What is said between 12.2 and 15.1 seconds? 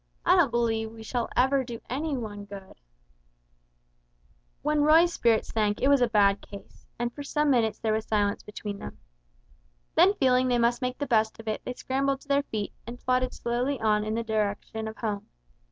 to their feet and plodded slowly on in the direction of